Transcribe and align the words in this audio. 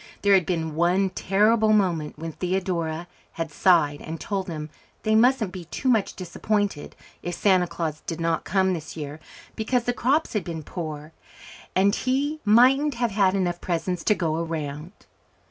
There 0.23 0.33
had 0.33 0.47
been 0.47 0.73
one 0.73 1.11
terrible 1.11 1.73
moment 1.73 2.17
when 2.17 2.31
Theodora 2.31 3.05
had 3.33 3.51
sighed 3.51 4.01
and 4.01 4.19
told 4.19 4.47
them 4.47 4.71
they 5.03 5.13
mustn't 5.13 5.51
be 5.51 5.65
too 5.65 5.89
much 5.89 6.15
disappointed 6.15 6.95
if 7.21 7.35
Santa 7.35 7.67
Claus 7.67 8.01
did 8.07 8.19
not 8.19 8.43
come 8.43 8.73
this 8.73 8.97
year 8.97 9.19
because 9.55 9.83
the 9.83 9.93
crops 9.93 10.33
had 10.33 10.43
been 10.43 10.63
poor, 10.63 11.11
and 11.75 11.93
he 11.93 12.39
mightn't 12.43 12.95
have 12.95 13.11
had 13.11 13.35
enough 13.35 13.61
presents 13.61 14.03
to 14.05 14.15
go 14.15 14.37
around. 14.37 14.91